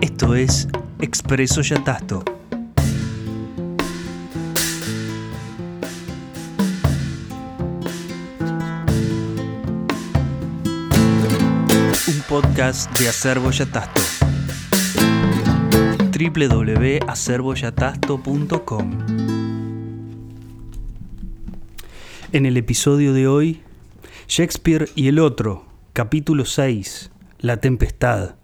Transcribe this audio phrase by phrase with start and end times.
[0.00, 0.66] Esto es
[1.00, 2.24] Expreso Yatasto.
[12.06, 14.00] Un podcast de Acervo Yatasto.
[16.12, 18.90] www.acervoyatasto.com
[22.32, 23.60] En el episodio de hoy,
[24.28, 27.10] Shakespeare y el otro, capítulo 6,
[27.40, 28.36] La Tempestad.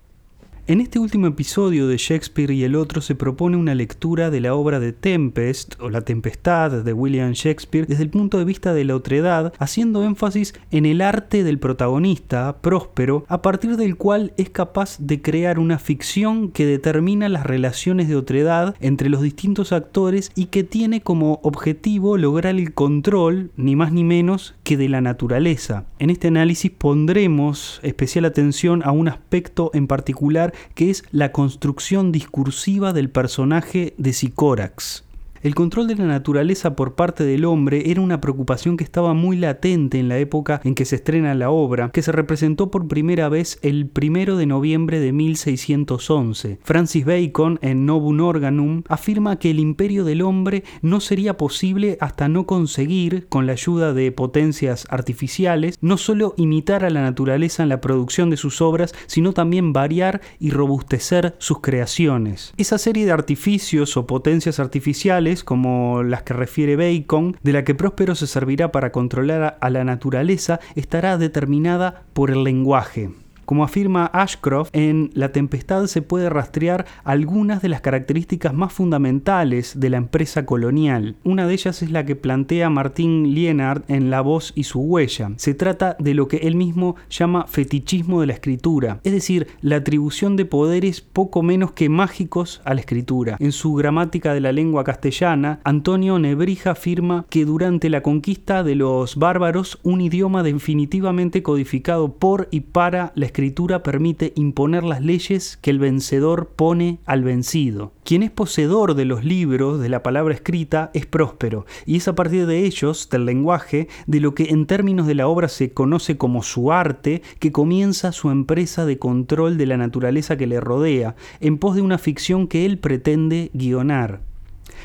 [0.69, 4.57] En este último episodio de Shakespeare y el otro se propone una lectura de la
[4.57, 8.85] obra de Tempest o La Tempestad de William Shakespeare desde el punto de vista de
[8.85, 14.51] la otredad, haciendo énfasis en el arte del protagonista, Próspero, a partir del cual es
[14.51, 20.33] capaz de crear una ficción que determina las relaciones de otredad entre los distintos actores
[20.35, 25.01] y que tiene como objetivo lograr el control, ni más ni menos, que de la
[25.01, 25.85] naturaleza.
[26.01, 32.13] En este análisis pondremos especial atención a un aspecto en particular que es la construcción
[32.13, 35.06] discursiva del personaje de Sicórax.
[35.47, 39.37] El control de la naturaleza por parte del hombre era una preocupación que estaba muy
[39.37, 43.29] latente en la época en que se estrena la obra, que se representó por primera
[43.29, 46.59] vez el primero de noviembre de 1611.
[46.65, 52.27] Francis Bacon, en Novum Organum, afirma que el imperio del hombre no sería posible hasta
[52.29, 57.69] no conseguir, con la ayuda de potencias artificiales, no solo imitar a la naturaleza en
[57.69, 62.53] la producción de sus obras, sino también variar y robustecer sus creaciones.
[62.57, 67.75] Esa serie de artificios o potencias artificiales como las que refiere Bacon, de la que
[67.75, 73.11] Próspero se servirá para controlar a la naturaleza, estará determinada por el lenguaje.
[73.47, 79.79] Como afirma Ashcroft, en La Tempestad se puede rastrear algunas de las características más fundamentales
[79.79, 81.15] de la empresa colonial.
[81.23, 85.31] Una de ellas es la que plantea Martín Lienard en La voz y su huella.
[85.37, 89.77] Se trata de lo que él mismo llama fetichismo de la escritura, es decir, la
[89.77, 93.37] atribución de poderes poco menos que mágicos a la escritura.
[93.39, 98.75] En su gramática de la lengua castellana, Antonio Nebrija afirma que durante la conquista de
[98.75, 105.03] los bárbaros un idioma definitivamente codificado por y para la escritura escritura permite imponer las
[105.03, 107.93] leyes que el vencedor pone al vencido.
[108.03, 112.15] Quien es poseedor de los libros de la palabra escrita es próspero, y es a
[112.15, 116.17] partir de ellos, del lenguaje, de lo que en términos de la obra se conoce
[116.17, 121.15] como su arte, que comienza su empresa de control de la naturaleza que le rodea,
[121.41, 124.23] en pos de una ficción que él pretende guionar.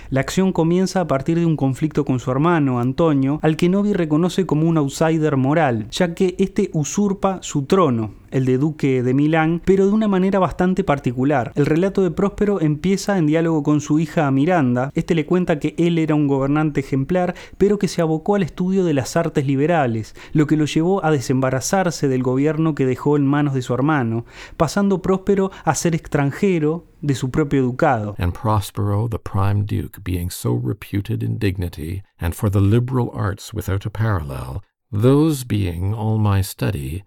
[0.09, 3.93] La acción comienza a partir de un conflicto con su hermano, Antonio, al que Novi
[3.93, 9.13] reconoce como un outsider moral, ya que este usurpa su trono, el de Duque de
[9.13, 11.51] Milán, pero de una manera bastante particular.
[11.55, 14.91] El relato de Próspero empieza en diálogo con su hija Miranda.
[14.95, 18.83] Este le cuenta que él era un gobernante ejemplar, pero que se abocó al estudio
[18.83, 23.25] de las artes liberales, lo que lo llevó a desembarazarse del gobierno que dejó en
[23.25, 24.25] manos de su hermano,
[24.57, 28.15] pasando Próspero a ser extranjero de su propio ducado.
[28.17, 33.53] And Prospero, the prime duke, being so reputed in dignity, and for the liberal arts
[33.53, 37.03] without a parallel, those being all my study,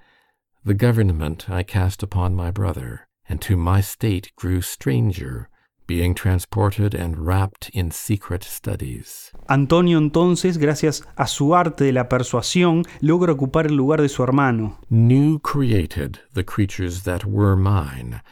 [0.65, 5.49] the government I cast upon my brother, and to my state grew stranger,
[5.87, 9.31] being transported and wrapped in secret studies.
[9.49, 14.23] Antonio entonces, gracias a su arte de la persuasión, logra ocupar el lugar de su
[14.23, 14.79] hermano.
[14.89, 18.23] New created the creatures that were mine.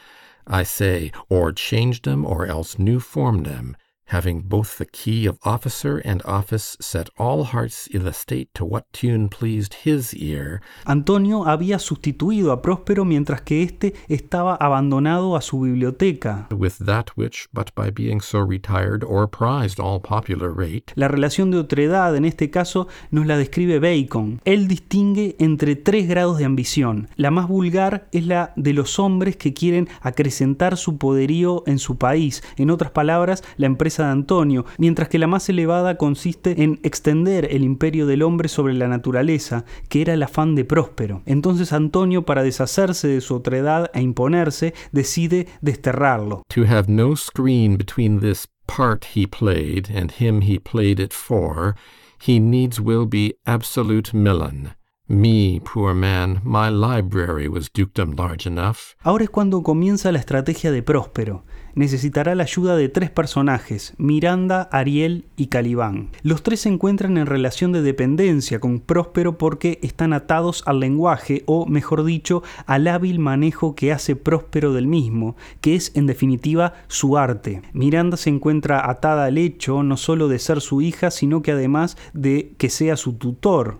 [0.47, 3.77] I say, or changed them, or else new formed them,
[4.13, 8.65] having both the key of officer and office, set all hearts in the state to
[8.65, 10.61] what tune pleased his ear.
[10.85, 16.47] Antonio había sustituido a Próspero mientras que éste estaba abandonado a su biblioteca.
[16.51, 20.93] With that which, but by being so retired or prized all popular rate.
[20.95, 24.41] La relación de otredad en este caso nos la describe Bacon.
[24.45, 27.09] Él distingue entre tres grados de ambición.
[27.17, 31.97] La más vulgar es la de los hombres que quieren acrecentar su poderío en su
[31.97, 32.43] país.
[32.57, 37.49] En otras palabras, la empresa de Antonio, mientras que la más elevada consiste en extender
[37.51, 41.23] el imperio del hombre sobre la naturaleza, que era el afán de Próspero.
[41.27, 46.43] Entonces Antonio, para deshacerse de su otredad e imponerse, decide desterrarlo.
[46.55, 51.75] To have no screen between this part he played and him he played it for,
[52.25, 54.77] he needs will be absolute Milan.
[55.09, 58.95] Me, poor man, my library was dukedom large enough.
[59.03, 64.69] Ahora es cuando comienza la estrategia de Próspero necesitará la ayuda de tres personajes, Miranda,
[64.73, 66.11] Ariel y Calibán.
[66.23, 71.43] Los tres se encuentran en relación de dependencia con Próspero porque están atados al lenguaje
[71.47, 76.75] o, mejor dicho, al hábil manejo que hace Próspero del mismo, que es en definitiva
[76.89, 77.63] su arte.
[77.73, 81.97] Miranda se encuentra atada al hecho no solo de ser su hija, sino que además
[82.13, 83.79] de que sea su tutor.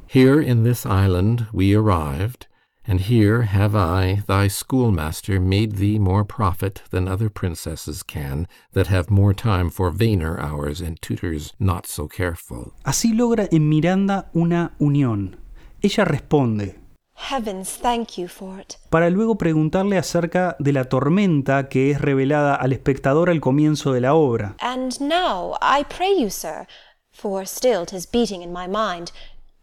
[2.85, 8.89] And here have I, thy schoolmaster, made thee more profit than other princesses can, that
[8.89, 12.73] have more time for vainer hours and tutors not so careful.
[12.85, 15.37] Así logra en Miranda una unión.
[15.81, 16.75] Ella responde,
[17.15, 18.77] Heavens, thank you for it.
[18.91, 24.01] para luego preguntarle acerca de la tormenta que es revelada al espectador al comienzo de
[24.01, 24.57] la obra.
[24.61, 26.67] And now, I pray you, sir,
[27.13, 29.13] for still 'tis beating in my mind,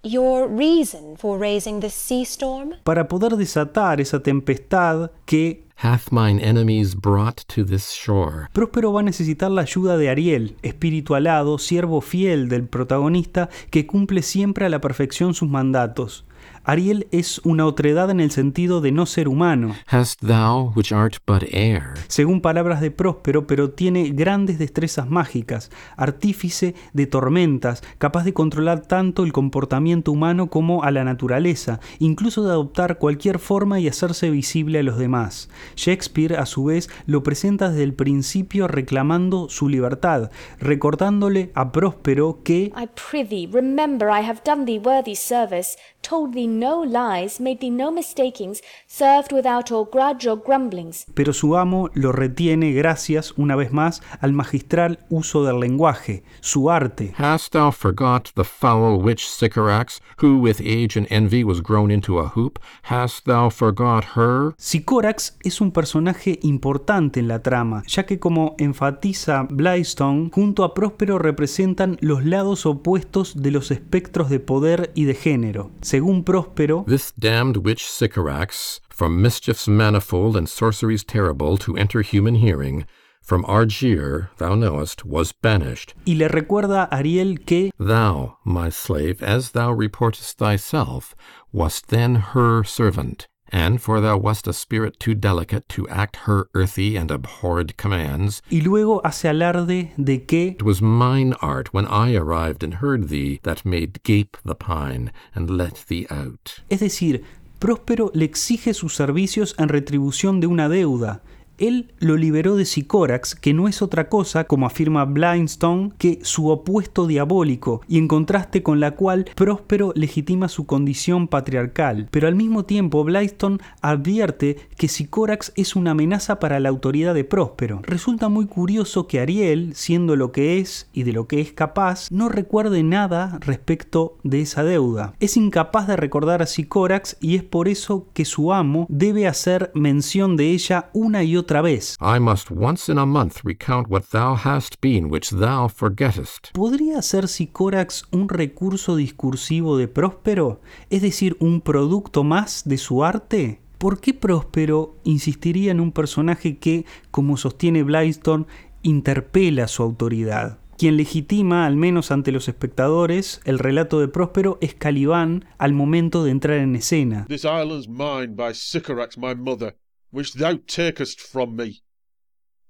[0.04, 2.76] your reason for raising this sea storm?
[2.84, 8.50] Para poder desatar esa tempestad que Hath mine enemies brought to this shore.
[8.52, 13.88] Próspero va a necesitar la ayuda de Ariel, espíritu alado, siervo fiel del protagonista que
[13.88, 16.26] cumple siempre a la perfección sus mandatos.
[16.70, 21.16] Ariel es una otredad en el sentido de no ser humano, Hast thou, which art
[21.26, 28.24] but air, según palabras de Próspero, pero tiene grandes destrezas mágicas, artífice de tormentas, capaz
[28.24, 33.80] de controlar tanto el comportamiento humano como a la naturaleza, incluso de adoptar cualquier forma
[33.80, 35.50] y hacerse visible a los demás.
[35.76, 40.30] Shakespeare, a su vez, lo presenta desde el principio reclamando su libertad,
[40.60, 45.76] recordándole a Próspero que I prithee, remember I have done thee worthy service,
[46.08, 51.06] told thee no lies, made thee no mistakings, served without or grudge or grumblings.
[51.14, 56.70] pero su amo lo retiene gracias, una vez más, al magistral uso del lenguaje, su
[56.70, 57.14] arte.
[57.18, 62.20] Hast thou forgot the foul witch Sycorax, who with age and envy was grown into
[62.20, 62.60] a hoop?
[62.84, 64.54] Hast thou forgot her?
[64.58, 70.74] Sycorax es un personaje importante en la trama, ya que como enfatiza Blystone, junto a
[70.74, 75.72] Próspero representan los lados opuestos de los espectros de poder y de género.
[75.82, 76.49] Según Próspero,
[76.88, 82.86] This damned witch Sycorax, from mischiefs manifold and sorceries terrible to enter human hearing,
[83.22, 85.94] from Argier, thou knowest, was banished.
[86.08, 91.16] y le recuerda Ariel que Thou, my slave, as thou reportest thyself,
[91.52, 93.28] wast then her servant.
[93.52, 98.42] And for thou wast a spirit too delicate to act her earthy and abhorred commands,
[98.52, 103.10] y luego hace alarde de que it was mine art when I arrived and heard
[103.10, 106.62] thee that made gape the pine and let thee out.
[106.70, 107.24] Es decir,
[107.60, 111.22] Próspero le exige sus servicios en retribución de una deuda.
[111.60, 116.50] Él lo liberó de Sicórax, que no es otra cosa, como afirma Blindstone, que su
[116.50, 122.08] opuesto diabólico, y en contraste con la cual Próspero legitima su condición patriarcal.
[122.12, 127.26] Pero al mismo tiempo, Blindstone advierte que Sicórax es una amenaza para la autoridad de
[127.26, 127.82] Próspero.
[127.84, 132.10] Resulta muy curioso que Ariel, siendo lo que es y de lo que es capaz,
[132.12, 135.14] no recuerde nada respecto de esa deuda.
[135.20, 139.72] Es incapaz de recordar a Sicórax y es por eso que su amo debe hacer
[139.74, 141.98] mención de ella una y otra vez.
[142.00, 146.50] I must once in a month recount what thou hast been, which thou forgettest.
[146.54, 150.62] ¿Podría ser Sicórax un recurso discursivo de Próspero?
[150.90, 153.60] Es decir, un producto más de su arte?
[153.80, 158.46] ¿Por qué Próspero insistiría en un personaje que, como sostiene Blystone,
[158.84, 160.60] interpela su autoridad?
[160.80, 166.24] Quien legitima, al menos ante los espectadores, el relato de Próspero es Calibán al momento
[166.24, 167.26] de entrar en escena.
[167.28, 169.76] This island's mine by Sycorax my mother,
[170.12, 171.82] which thou takest from me.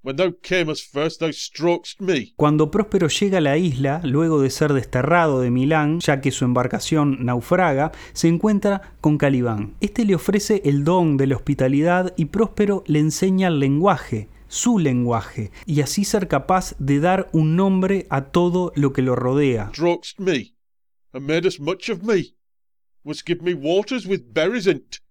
[0.01, 2.33] When thou camest first, thou strokest me.
[2.37, 6.45] Cuando Próspero llega a la isla, luego de ser desterrado de Milán, ya que su
[6.45, 9.75] embarcación naufraga, se encuentra con Calibán.
[9.81, 14.79] Este le ofrece el don de la hospitalidad y Próspero le enseña el lenguaje, su
[14.79, 19.67] lenguaje, y así ser capaz de dar un nombre a todo lo que lo rodea.
[19.73, 20.55] Strokest me,
[21.11, 22.35] and madest much of me.
[23.03, 25.01] Wouldst give me waters with berries in't,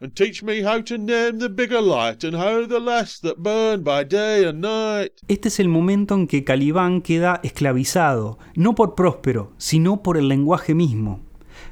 [0.00, 3.82] and teach me how to name the bigger light and how the less that burn
[3.82, 5.12] by day and night.
[5.28, 10.28] Este es el momento en que Calibán queda esclavizado, no por Próspero, sino por el
[10.28, 11.25] lenguaje mismo.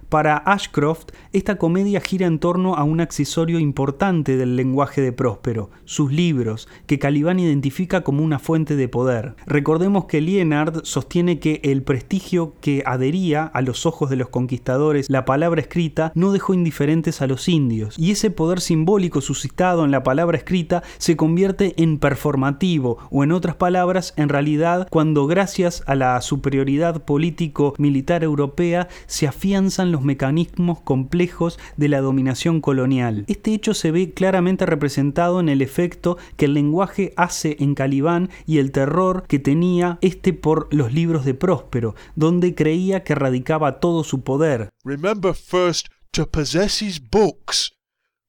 [0.08, 5.70] Para Ashcroft, esta comedia gira en torno a un accesorio importante del lenguaje de Próspero,
[5.84, 9.34] sus libros, que Calibán identifica como una fuente de poder.
[9.46, 15.11] Recordemos que Lienard sostiene que el prestigio que adhería a los ojos de los conquistadores
[15.11, 19.90] la palabra escrita no dejó indiferentes a los indios, y ese poder simbólico suscitado en
[19.90, 25.82] la palabra escrita se convierte en performativo, o en otras palabras, en realidad, cuando gracias
[25.87, 33.24] a la superioridad político-militar europea se afianzan los mecanismos complejos de la dominación colonial.
[33.28, 38.28] Este hecho se ve claramente representado en el efecto que el lenguaje hace en Calibán
[38.44, 43.78] y el terror que tenía este por los libros de Próspero, donde creía que radicaba
[43.78, 44.68] todo su poder.
[44.82, 47.72] Remember first to possess his books,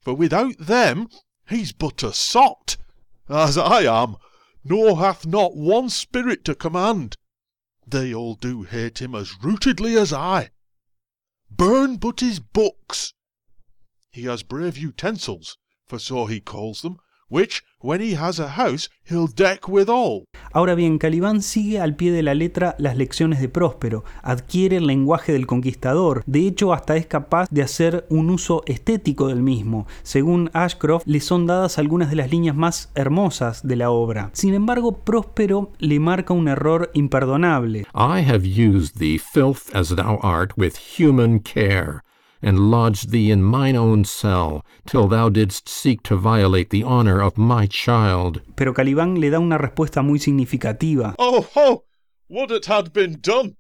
[0.02, 1.08] for without them
[1.50, 2.78] he's but a sot,
[3.28, 4.18] as I am,
[4.64, 7.16] nor hath not one spirit to command.
[7.88, 10.52] They all do hate him as rootedly as I.
[11.58, 13.14] Burn but his books.
[14.12, 16.98] he has brave utensils, for so he calls them,
[17.30, 20.26] which, when he has a house, he'll deck withal.
[20.52, 24.88] Ahora bien, Calibán sigue al pie de la letra las lecciones de Próspero, adquiere el
[24.88, 29.88] lenguaje del conquistador, de hecho hasta es capaz de hacer un uso estético del mismo.
[30.04, 34.30] Según Ashcroft, le son dadas algunas de las líneas más hermosas de la obra.
[34.34, 37.86] Sin embargo, Próspero le marca un error imperdonable.
[37.94, 42.02] I have used thee, filth as thou art, with human care,
[42.46, 47.22] and lodged thee in mine own cell, till thou didst seek to violate the honor
[47.22, 48.42] of my child.
[48.56, 51.16] Pero Calibán le da una respuesta muy significativa.
[51.18, 51.84] Oh, ho!
[52.30, 53.58] Would it had been done!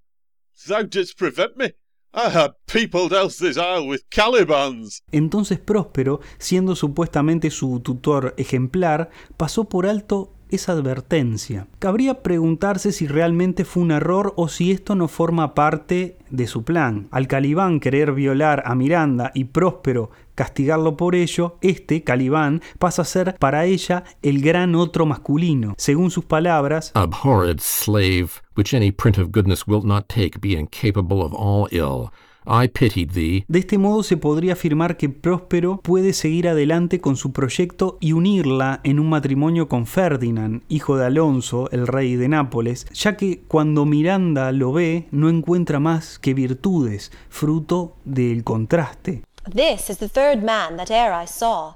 [0.68, 1.74] Thou didst prevent me.
[2.18, 5.02] I had peopled else this isle with Calibans.
[5.12, 11.68] Entonces Próspero, siendo supuestamente su tutor ejemplar, pasó por alto esa advertencia.
[11.80, 16.64] Cabría preguntarse si realmente fue un error o si esto no forma parte de su
[16.64, 17.08] plan.
[17.12, 23.06] Al Calibán querer violar a Miranda y Próspero castigarlo por ello, este, Calibán, pasa a
[23.06, 25.74] ser para ella el gran otro masculino.
[25.78, 31.22] Según sus palabras, Abhorred slave, which any print of goodness wilt not take, being capable
[31.22, 32.12] of all ill.
[32.48, 33.46] I pitied thee.
[33.48, 38.14] De este modo se podría afirmar que Próspero puede seguir adelante con su proyecto y
[38.14, 43.42] unirla en un matrimonio con Ferdinand, hijo de Alonso, el rey de Nápoles, ya que
[43.48, 49.24] cuando Miranda lo ve no encuentra más que virtudes, fruto del contraste.
[49.54, 51.76] This is the third man that e'er I saw,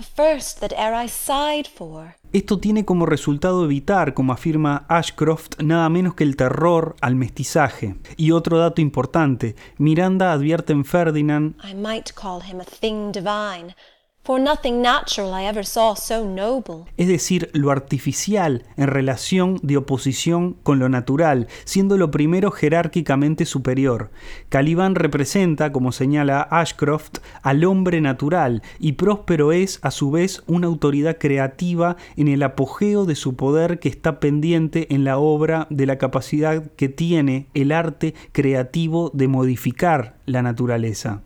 [0.00, 2.16] the first that e'er I sighed for.
[2.32, 7.96] Esto tiene como resultado evitar, como afirma Ashcroft, nada menos que el terror al mestizaje.
[8.16, 13.74] Y otro dato importante, Miranda advierte en Ferdinand I might call him a thing divine,
[16.98, 23.46] es decir, lo artificial en relación de oposición con lo natural, siendo lo primero jerárquicamente
[23.46, 24.10] superior.
[24.50, 30.66] Calibán representa, como señala Ashcroft, al hombre natural y Próspero es, a su vez, una
[30.66, 35.86] autoridad creativa en el apogeo de su poder que está pendiente en la obra de
[35.86, 41.22] la capacidad que tiene el arte creativo de modificar la naturaleza.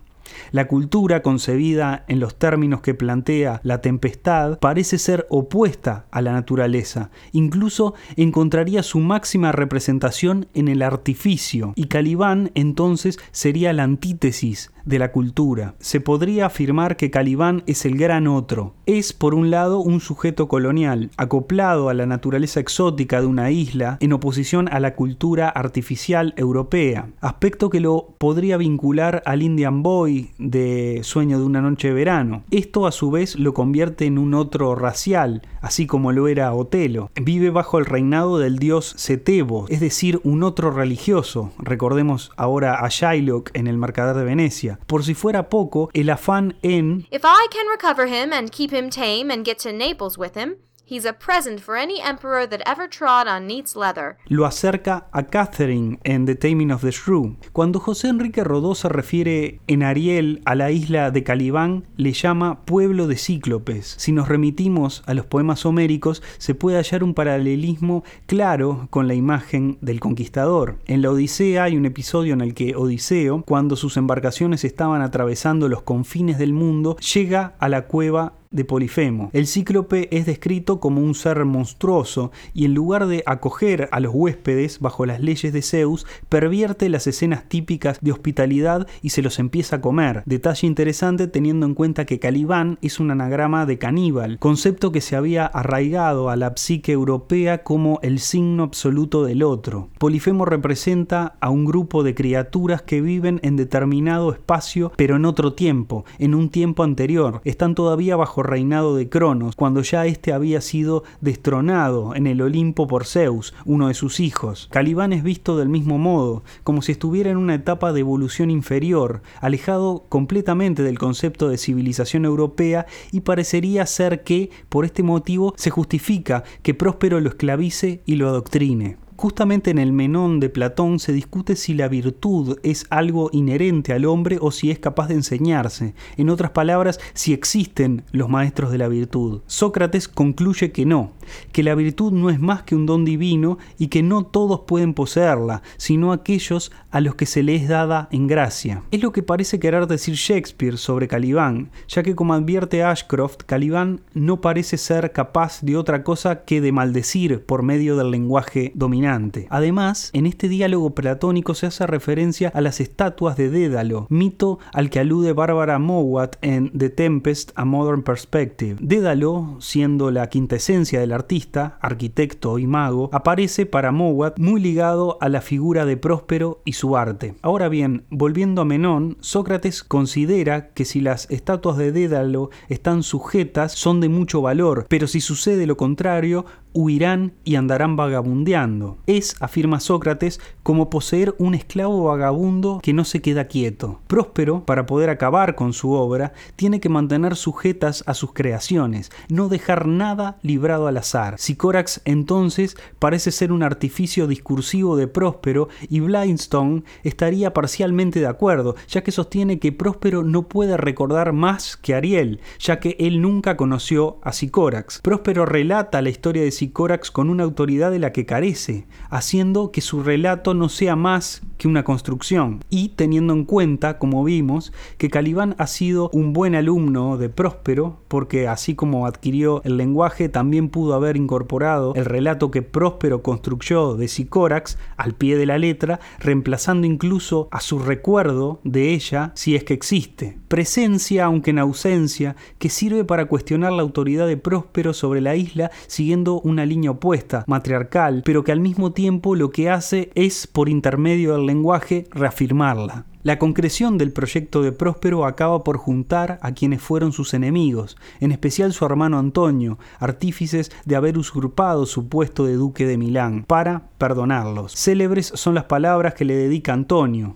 [0.51, 6.33] La cultura concebida en los términos que plantea la tempestad parece ser opuesta a la
[6.33, 14.71] naturaleza, incluso encontraría su máxima representación en el artificio, y Calibán entonces sería la antítesis
[14.85, 15.75] de la cultura.
[15.79, 18.73] Se podría afirmar que Calibán es el gran otro.
[18.85, 23.97] Es, por un lado, un sujeto colonial, acoplado a la naturaleza exótica de una isla
[23.99, 30.31] en oposición a la cultura artificial europea, aspecto que lo podría vincular al Indian Boy
[30.37, 32.43] de Sueño de una noche de verano.
[32.51, 37.09] Esto a su vez lo convierte en un otro racial, así como lo era Otelo.
[37.19, 41.51] Vive bajo el reinado del dios Setebo, es decir, un otro religioso.
[41.57, 44.74] Recordemos ahora a Shylock en El Mercader de Venecia.
[44.87, 48.89] Por si fuera poco, el afán en If I can recover him and keep him
[48.89, 52.87] tame and get to Naples with him, he's a present for any emperor that ever
[52.87, 54.17] trod on neat's leather.
[54.27, 57.35] lo acerca a Catherine en The Taming of the Shrew.
[57.51, 62.65] Cuando José Enrique Rodó se refiere en Ariel a la isla de Calibán, le llama
[62.65, 63.95] pueblo de cíclopes.
[63.97, 69.13] Si nos remitimos a los poemas homéricos, se puede hallar un paralelismo claro con la
[69.13, 70.77] imagen del conquistador.
[70.85, 75.69] En la Odisea hay un episodio en el que Odiseo, cuando sus embarcaciones estaban atravesando
[75.69, 79.29] los confines del mundo, llega a la cueva de Polifemo.
[79.33, 84.13] El cíclope es descrito como un ser monstruoso y en lugar de acoger a los
[84.13, 89.39] huéspedes bajo las leyes de Zeus, pervierte las escenas típicas de hospitalidad y se los
[89.39, 90.23] empieza a comer.
[90.25, 95.15] Detalle interesante teniendo en cuenta que Calibán es un anagrama de caníbal, concepto que se
[95.15, 99.89] había arraigado a la psique europea como el signo absoluto del otro.
[99.99, 104.55] Polifemo representa a un grupo de criaturas que viven en determinado espacio
[104.95, 107.41] pero en otro tiempo, en un tiempo anterior.
[107.43, 112.87] Están todavía bajo reinado de Cronos, cuando ya éste había sido destronado en el Olimpo
[112.87, 114.67] por Zeus, uno de sus hijos.
[114.71, 119.21] Calibán es visto del mismo modo, como si estuviera en una etapa de evolución inferior,
[119.41, 125.69] alejado completamente del concepto de civilización europea y parecería ser que, por este motivo, se
[125.69, 128.97] justifica que Próspero lo esclavice y lo adoctrine.
[129.17, 134.03] Justamente en el Menón de Platón se discute si la virtud es algo inherente al
[134.03, 135.95] hombre o si es capaz de enseñarse.
[136.17, 139.41] En otras palabras, si existen los maestros de la virtud.
[139.47, 141.13] Sócrates concluye que no,
[141.53, 144.93] que la virtud no es más que un don divino y que no todos pueden
[144.93, 148.83] poseerla, sino aquellos a los que se les es dada en gracia.
[148.91, 154.01] Es lo que parece querer decir Shakespeare sobre Calibán, ya que como advierte Ashcroft, Calibán
[154.13, 159.04] no parece ser capaz de otra cosa que de maldecir por medio del lenguaje dominante.
[159.49, 164.89] Además, en este diálogo platónico se hace referencia a las estatuas de Dédalo, mito al
[164.89, 168.77] que alude Barbara Mowat en The Tempest, A Modern Perspective.
[168.79, 175.29] Dédalo, siendo la quintesencia del artista, arquitecto y mago, aparece para Mowat muy ligado a
[175.29, 177.35] la figura de Próspero y su arte.
[177.41, 183.73] Ahora bien, volviendo a Menón, Sócrates considera que si las estatuas de Dédalo están sujetas
[183.73, 186.45] son de mucho valor, pero si sucede lo contrario,
[186.75, 188.97] huirán y andarán vagabundeando.
[189.07, 194.01] Es, afirma Sócrates, como poseer un esclavo vagabundo que no se queda quieto.
[194.07, 199.47] Próspero, para poder acabar con su obra, tiene que mantener sujetas a sus creaciones, no
[199.47, 201.39] dejar nada librado al azar.
[201.39, 208.75] Sicórax entonces parece ser un artificio discursivo de Próspero y Blindstone estaría parcialmente de acuerdo,
[208.89, 213.55] ya que sostiene que Próspero no puede recordar más que Ariel, ya que él nunca
[213.55, 214.99] conoció a Sicórax.
[215.01, 219.81] Próspero relata la historia de Sicórax con una autoridad de la que carece, haciendo que
[219.81, 225.09] su relato no sea más que una construcción, y teniendo en cuenta, como vimos, que
[225.09, 230.69] Calibán ha sido un buen alumno de Próspero, porque así como adquirió el lenguaje, también
[230.69, 235.99] pudo haber incorporado el relato que Próspero construyó de Sicórax al pie de la letra,
[236.19, 240.37] reemplazando incluso a su recuerdo de ella si es que existe.
[240.47, 245.71] Presencia, aunque en ausencia, que sirve para cuestionar la autoridad de Próspero sobre la isla
[245.87, 250.69] siguiendo una línea opuesta, matriarcal, pero que al mismo tiempo lo que hace es, por
[250.69, 253.07] intermedio del lenguaje, reafirmarla.
[253.25, 258.31] La concreción del proyecto de Próspero acaba por juntar a quienes fueron sus enemigos, en
[258.31, 263.89] especial su hermano Antonio, artífices de haber usurpado su puesto de duque de Milán, para
[263.97, 264.75] perdonarlos.
[264.75, 267.35] Célebres son las palabras que le dedica Antonio.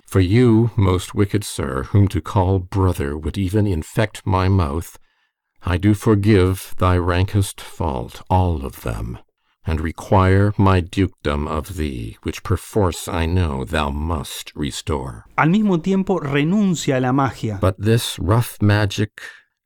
[5.66, 9.18] I do forgive thy rankest fault, all of them,
[9.66, 15.26] and require my dukedom of thee, which perforce I know thou must restore.
[15.38, 19.22] Al mismo tiempo renuncia a la magia But this rough magic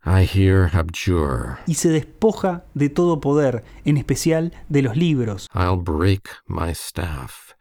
[0.06, 1.60] I here abjure.
[1.68, 5.48] y se despoja de todo poder, en especial de los libros.
[5.54, 7.54] I'll break my staff,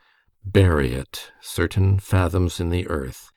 [0.45, 3.31] bury it certain fathoms in the earth,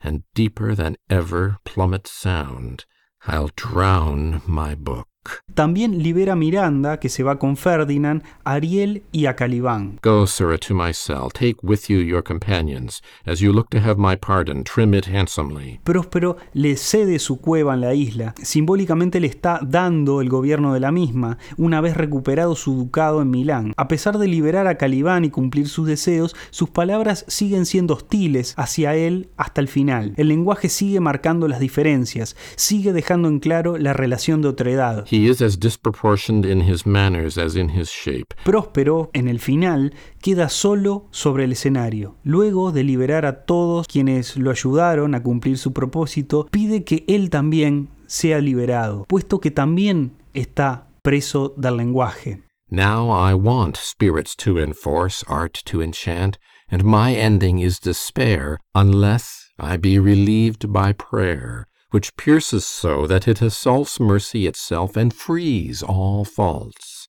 [0.00, 2.84] and deeper than ever plummet sound,
[3.26, 5.08] I'll drown my book.
[5.54, 9.98] También libera a Miranda, que se va con Ferdinand, a Ariel y a Calibán.
[10.02, 11.28] Go, sirrah, to my cell.
[11.32, 13.02] Take with you your companions.
[13.24, 15.80] As you look to have my pardon, trim it handsomely.
[15.84, 18.34] Próspero le cede su cueva en la isla.
[18.42, 23.30] Simbólicamente le está dando el gobierno de la misma, una vez recuperado su ducado en
[23.30, 23.72] Milán.
[23.76, 28.54] A pesar de liberar a Calibán y cumplir sus deseos, sus palabras siguen siendo hostiles
[28.56, 30.14] hacia él hasta el final.
[30.16, 35.04] El lenguaje sigue marcando las diferencias, sigue dejando en claro la relación de otredad.
[35.14, 38.34] He is as disproportioned in his manners as in his shape.
[38.42, 42.16] Próspero, en el final, queda solo sobre el escenario.
[42.24, 47.30] Luego de liberar a todos quienes lo ayudaron a cumplir su propósito, pide que él
[47.30, 52.42] también sea liberado, puesto que también está preso del lenguaje.
[52.68, 59.52] Now I want spirits to enforce, art to enchant, and my ending is despair, unless
[59.60, 65.80] I be relieved by prayer, which pierces so that it assaults mercy itself and frees
[65.80, 67.06] all faults.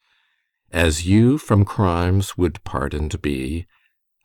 [0.72, 3.66] As you from crimes would pardoned be,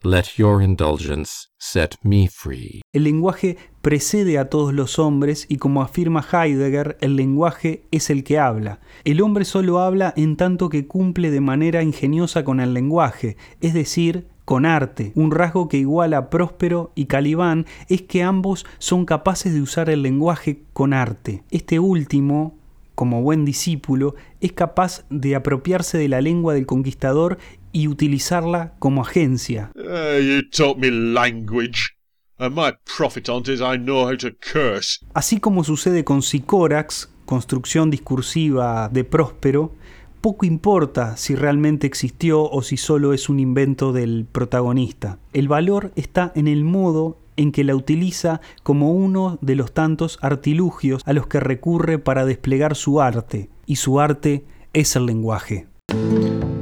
[0.04, 2.82] let your indulgence set me free.
[2.92, 8.22] El lenguaje precede a todos los hombres y como afirma Heidegger, el lenguaje es el
[8.22, 8.80] que habla.
[9.04, 13.72] El hombre solo habla en tanto que cumple de manera ingeniosa con el lenguaje, es
[13.72, 15.12] decir, con arte.
[15.14, 19.88] Un rasgo que iguala a Próspero y Calibán es que ambos son capaces de usar
[19.88, 21.44] el lenguaje con arte.
[21.52, 22.58] Este último,
[22.96, 27.38] como buen discípulo, es capaz de apropiarse de la lengua del conquistador
[27.70, 29.70] y utilizarla como agencia.
[29.76, 31.94] Uh, you taught me language,
[32.38, 34.98] and my profit on't is I know how to curse.
[35.14, 39.76] Así como sucede con Sicórax, construcción discursiva de Próspero,
[40.20, 45.18] poco importa si realmente existió o si solo es un invento del protagonista.
[45.32, 50.18] El valor está en el modo en que la utiliza como uno de los tantos
[50.20, 55.66] artilugios a los que recurre para desplegar su arte, y su arte es el lenguaje.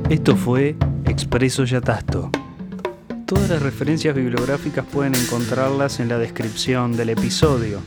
[0.09, 2.31] Esto fue Expreso Yatasto.
[3.27, 7.81] Todas las referencias bibliográficas pueden encontrarlas en la descripción del episodio.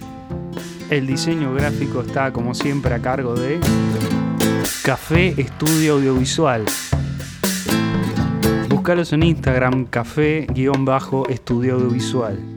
[0.89, 3.59] El diseño gráfico está como siempre a cargo de
[4.83, 6.65] Café Estudio Audiovisual.
[8.67, 12.50] Búscalos en Instagram, café-estudio audiovisual.